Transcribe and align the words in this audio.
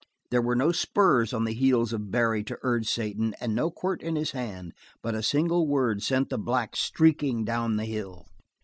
There 0.31 0.41
were 0.41 0.55
no 0.55 0.71
spurs 0.71 1.31
on 1.31 1.43
the 1.43 1.53
heels 1.53 1.93
of 1.93 2.09
Barry 2.09 2.43
to 2.45 2.57
urge 2.63 2.87
Satan, 2.87 3.35
and 3.39 3.53
no 3.53 3.69
quirt 3.69 4.01
in 4.01 4.15
his 4.15 4.31
hand, 4.31 4.73
but 5.03 5.13
a 5.13 5.21
single 5.21 5.67
word 5.67 6.01
sent 6.01 6.31
the 6.31 6.39
black 6.39 6.75
streaking 6.75 7.45
down 7.45 7.75
the 7.77 7.85
hill. 7.85 8.25